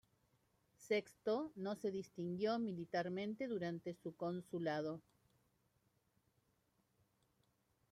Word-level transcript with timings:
Sexto 0.87 1.51
no 1.55 1.75
se 1.75 1.91
distinguió 1.91 2.57
militarmente 2.57 3.45
durante 3.47 3.93
su 3.93 4.15
consulado. 4.15 4.99